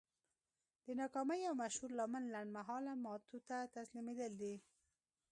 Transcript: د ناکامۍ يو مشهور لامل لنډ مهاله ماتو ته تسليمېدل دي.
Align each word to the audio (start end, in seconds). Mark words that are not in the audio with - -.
د 0.85 0.87
ناکامۍ 1.01 1.39
يو 1.47 1.53
مشهور 1.63 1.91
لامل 1.99 2.23
لنډ 2.33 2.49
مهاله 2.57 2.93
ماتو 3.05 3.37
ته 3.49 3.57
تسليمېدل 3.75 4.31
دي. 4.41 4.55